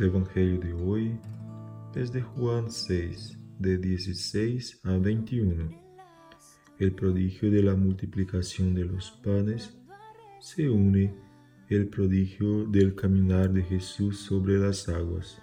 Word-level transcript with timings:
El 0.00 0.06
Evangelio 0.06 0.58
de 0.58 0.72
hoy 0.72 1.20
es 1.94 2.10
de 2.10 2.22
Juan 2.22 2.70
6, 2.70 3.38
de 3.58 3.76
16 3.76 4.80
a 4.84 4.96
21. 4.96 5.68
El 6.78 6.92
prodigio 6.92 7.50
de 7.50 7.62
la 7.62 7.74
multiplicación 7.76 8.74
de 8.74 8.86
los 8.86 9.10
panes 9.22 9.76
se 10.40 10.70
une 10.70 11.14
el 11.68 11.88
prodigio 11.88 12.64
del 12.64 12.94
caminar 12.94 13.52
de 13.52 13.62
Jesús 13.62 14.20
sobre 14.20 14.58
las 14.58 14.88
aguas. 14.88 15.42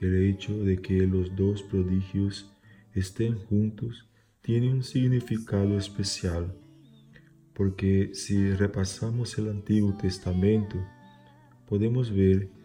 El 0.00 0.24
hecho 0.24 0.56
de 0.64 0.78
que 0.80 1.06
los 1.06 1.36
dos 1.36 1.62
prodigios 1.62 2.50
estén 2.94 3.36
juntos 3.36 4.08
tiene 4.40 4.72
un 4.72 4.82
significado 4.82 5.76
especial, 5.76 6.50
porque 7.52 8.14
si 8.14 8.52
repasamos 8.52 9.36
el 9.36 9.50
Antiguo 9.50 9.94
Testamento, 9.98 10.82
podemos 11.68 12.10
ver 12.10 12.55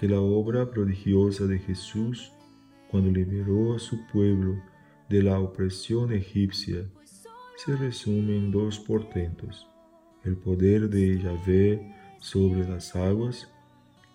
que 0.00 0.08
la 0.08 0.18
obra 0.18 0.70
prodigiosa 0.70 1.44
de 1.44 1.58
Jesús 1.58 2.32
cuando 2.90 3.10
liberó 3.10 3.74
a 3.74 3.78
su 3.78 3.98
pueblo 4.06 4.56
de 5.10 5.22
la 5.22 5.38
opresión 5.38 6.10
egipcia 6.10 6.86
se 7.54 7.76
resume 7.76 8.34
en 8.34 8.50
dos 8.50 8.78
portentos. 8.78 9.68
El 10.24 10.38
poder 10.38 10.88
de 10.88 11.18
Yahvé 11.22 11.94
sobre 12.18 12.66
las 12.66 12.96
aguas, 12.96 13.52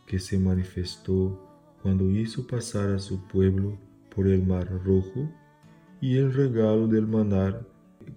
que 0.08 0.18
se 0.18 0.40
manifestó 0.40 1.40
cuando 1.84 2.10
hizo 2.10 2.48
pasar 2.48 2.90
a 2.90 2.98
su 2.98 3.22
pueblo 3.28 3.78
por 4.10 4.26
el 4.26 4.42
mar 4.42 4.68
rojo, 4.84 5.30
y 6.02 6.18
el 6.18 6.34
regalo 6.34 6.88
del 6.88 7.06
manar 7.06 7.64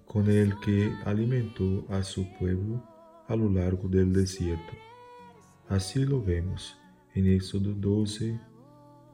con 0.07 0.27
el 0.31 0.59
que 0.61 0.91
alimentó 1.05 1.85
a 1.89 2.01
su 2.01 2.25
pueblo 2.39 2.83
a 3.27 3.35
lo 3.35 3.47
largo 3.47 3.87
del 3.87 4.11
desierto. 4.11 4.73
Así 5.67 6.03
lo 6.03 6.19
vemos 6.19 6.75
en 7.19 7.27
Éxodo 7.33 7.73
12, 7.73 8.39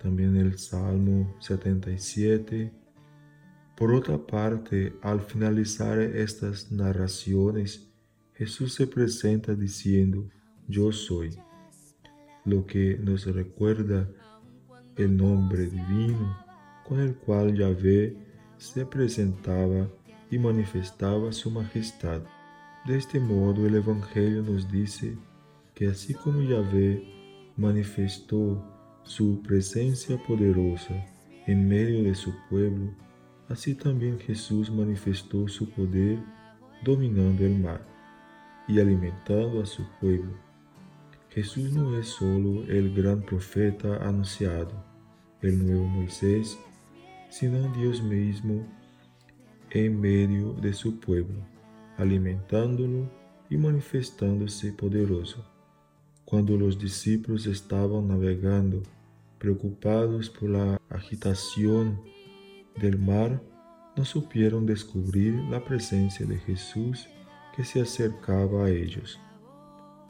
también 0.02 0.36
el 0.38 0.58
Salmo 0.58 1.36
77. 1.40 2.72
Por 3.76 3.94
otra 3.94 4.18
parte, 4.18 4.94
al 5.02 5.20
finalizar 5.22 6.00
estas 6.00 6.72
narraciones, 6.72 7.92
Jesús 8.36 8.74
se 8.74 8.88
presenta 8.88 9.56
diciendo, 9.56 10.30
yo 10.68 10.92
soy, 10.92 11.38
lo 12.46 12.66
que 12.66 12.98
nos 12.98 13.26
recuerda 13.26 14.08
el 14.96 15.18
nombre 15.18 15.66
divino 15.66 16.38
con 16.88 17.00
el 17.00 17.16
cual 17.16 17.56
Yahvé 17.58 18.16
se 18.58 18.86
presentaba 18.86 19.90
y 20.30 20.38
manifestaba 20.38 21.32
su 21.32 21.50
majestad. 21.50 22.22
De 22.86 22.98
este 22.98 23.20
modo 23.20 23.66
el 23.66 23.76
Evangelio 23.76 24.44
nos 24.44 24.72
dice 24.72 25.18
que 25.74 25.88
así 25.88 26.14
como 26.14 26.44
Yahvé 26.44 27.25
manifestó 27.58 28.64
su 29.04 29.42
presencia 29.42 30.22
poderosa 30.24 31.06
en 31.46 31.68
medio 31.68 32.04
de 32.04 32.16
su 32.16 32.34
pueblo, 32.50 32.92
así 33.50 33.76
también 33.76 34.20
Jesús 34.20 34.72
manifestó 34.72 35.48
su 35.48 35.70
poder 35.70 36.20
dominando 36.84 37.46
el 37.46 37.60
mar 37.60 37.86
y 38.68 38.80
alimentando 38.80 39.62
a 39.62 39.66
su 39.66 39.84
pueblo. 40.02 40.34
Jesús 41.30 41.74
no 41.74 41.98
es 41.98 42.08
solo 42.08 42.64
el 42.64 42.94
gran 42.94 43.22
profeta 43.22 43.98
anunciado, 44.08 44.84
el 45.42 45.66
nuevo 45.66 45.86
Moisés, 45.86 46.58
sino 47.30 47.72
Dios 47.74 48.02
mismo 48.02 48.66
en 49.70 50.00
medio 50.00 50.54
de 50.54 50.74
su 50.74 51.00
pueblo, 51.00 51.46
alimentándolo 51.98 53.10
y 53.50 53.58
manifestándose 53.58 54.72
poderoso. 54.72 55.55
Cuando 56.26 56.58
los 56.58 56.78
discípulos 56.78 57.46
estaban 57.46 58.08
navegando, 58.08 58.82
preocupados 59.38 60.30
por 60.30 60.50
la 60.50 60.82
agitación 60.90 62.02
del 62.82 62.98
mar, 62.98 63.42
no 63.96 64.04
supieron 64.04 64.66
descubrir 64.66 65.36
la 65.50 65.64
presencia 65.64 66.26
de 66.26 66.38
Jesús 66.38 67.08
que 67.56 67.64
se 67.64 67.80
acercaba 67.82 68.66
a 68.66 68.70
ellos. 68.70 69.20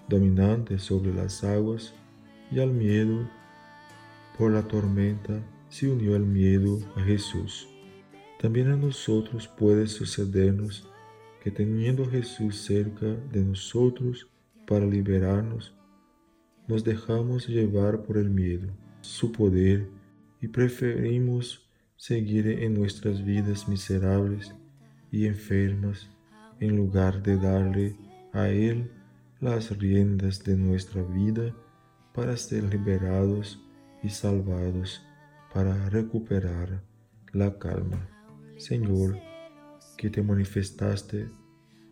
Dominante 0.09 0.79
sobre 0.79 1.13
las 1.13 1.43
aguas 1.43 1.93
y 2.51 2.59
al 2.59 2.71
miedo 2.71 3.27
por 4.37 4.51
la 4.51 4.67
tormenta, 4.67 5.41
se 5.69 5.87
unió 5.89 6.15
el 6.15 6.25
miedo 6.25 6.79
a 6.95 7.01
Jesús. 7.01 7.67
También 8.39 8.69
a 8.69 8.75
nosotros 8.75 9.47
puede 9.47 9.87
sucedernos 9.87 10.87
que 11.41 11.51
teniendo 11.51 12.03
a 12.03 12.09
Jesús 12.09 12.57
cerca 12.57 13.05
de 13.05 13.41
nosotros 13.43 14.27
para 14.67 14.85
liberarnos, 14.85 15.73
nos 16.67 16.83
dejamos 16.83 17.47
llevar 17.47 18.03
por 18.03 18.17
el 18.17 18.29
miedo, 18.29 18.67
su 19.01 19.31
poder, 19.31 19.87
y 20.41 20.47
preferimos 20.47 21.69
seguir 21.95 22.47
en 22.47 22.73
nuestras 22.73 23.23
vidas 23.23 23.67
miserables 23.67 24.53
y 25.11 25.25
enfermas 25.27 26.09
en 26.59 26.75
lugar 26.75 27.21
de 27.23 27.37
darle 27.37 27.95
a 28.33 28.49
Él 28.49 28.91
las 29.39 29.77
riendas 29.77 30.43
de 30.43 30.57
nuestra 30.57 31.03
vida 31.03 31.55
para 32.13 32.35
ser 32.37 32.63
liberados 32.63 33.61
y 34.03 34.09
salvados, 34.09 35.03
para 35.53 35.89
recuperar 35.89 36.81
la 37.33 37.57
calma. 37.57 38.09
Señor, 38.57 39.17
que 39.97 40.09
te 40.09 40.21
manifestaste 40.21 41.29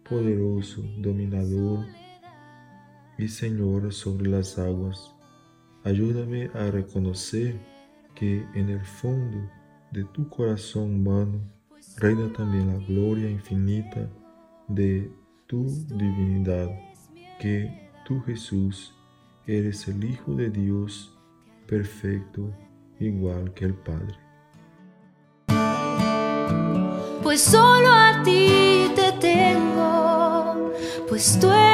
poderoso, 0.07 0.83
dominador, 0.99 1.85
y 3.17 3.27
Señor 3.27 3.93
sobre 3.93 4.29
las 4.29 4.57
aguas. 4.57 5.13
Ayúdame 5.83 6.49
a 6.53 6.71
reconocer 6.71 7.59
que 8.15 8.45
en 8.53 8.69
el 8.69 8.85
fondo 8.85 9.49
de 9.91 10.03
tu 10.05 10.27
corazón 10.29 10.95
humano 10.95 11.41
reina 11.97 12.31
también 12.33 12.67
la 12.67 12.85
gloria 12.85 13.29
infinita 13.29 14.09
de 14.67 15.11
tu 15.47 15.65
divinidad, 15.89 16.69
que 17.39 17.89
tú 18.05 18.21
Jesús 18.21 18.93
eres 19.45 19.87
el 19.87 20.03
Hijo 20.03 20.33
de 20.35 20.49
Dios 20.49 21.15
perfecto, 21.67 22.49
igual 22.99 23.53
que 23.53 23.65
el 23.65 23.73
Padre. 23.73 24.17
Pues 27.21 27.41
solo 27.41 27.89
a 27.89 28.21
ti 28.23 28.91
te 28.95 29.11
tengo, 29.19 30.71
pues 31.07 31.39
tú 31.39 31.49
eres 31.49 31.72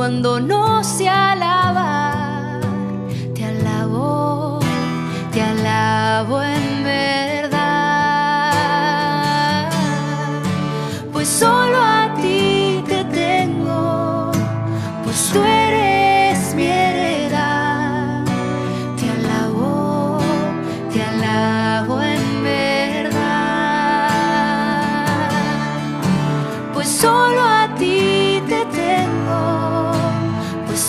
cuando 0.00 0.40
no 0.40 0.82
se 0.82 1.06
alaba, 1.06 2.58
te 3.34 3.44
alabo, 3.44 4.58
te 5.30 5.42
alabo 5.42 6.40
en 6.42 6.84
verdad. 6.84 7.60
Pues 11.12 11.28
solo 11.28 11.76
a 11.76 12.14
ti 12.14 12.82
te 12.88 13.04
tengo, 13.04 14.32
pues 15.04 15.30
tú 15.34 15.42
eres 15.42 16.54
mi 16.54 16.64
heredad. 16.64 18.24
Te 18.98 19.10
alabo, 19.18 20.18
te 20.94 21.02
alabo 21.02 22.00
en 22.00 22.42
verdad. 22.42 23.10
Pues 26.72 26.88
solo 26.88 27.42
a 27.42 27.68
ti 27.78 28.42
te 28.48 28.64
tengo. 28.64 29.79